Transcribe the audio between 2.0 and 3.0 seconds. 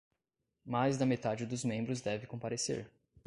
deve comparecer